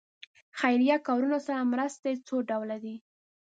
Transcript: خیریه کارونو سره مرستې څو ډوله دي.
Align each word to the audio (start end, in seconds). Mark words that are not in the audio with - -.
خیریه 0.59 0.97
کارونو 1.07 1.37
سره 1.47 1.63
مرستې 1.73 2.11
څو 2.27 2.35
ډوله 2.49 2.77
دي. 2.83 2.95